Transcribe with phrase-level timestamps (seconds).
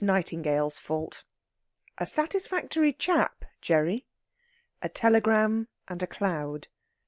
[0.03, 1.23] NIGHTINGALE'S FAULT.
[1.99, 4.07] A SATISFACTORY CHAP, GERRY!
[4.81, 6.69] A TELEGRAM AND A CLOUD.